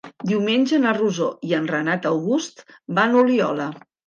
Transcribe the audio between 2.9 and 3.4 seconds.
van a